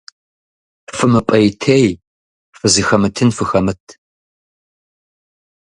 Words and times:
ФымыпӀейтей, 0.95 1.87
фызыхэмытын 2.57 3.29
фыхэмыт. 3.37 3.83